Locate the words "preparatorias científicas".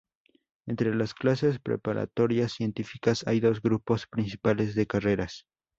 1.59-3.21